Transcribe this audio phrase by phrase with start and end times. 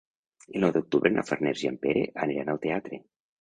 [0.53, 3.01] El nou d'octubre na Farners i en Pere aniran al teatre.